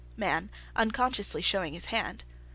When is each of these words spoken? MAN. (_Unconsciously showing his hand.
MAN. 0.17 0.49
(_Unconsciously 0.75 1.43
showing 1.43 1.75
his 1.75 1.85
hand. 1.93 2.23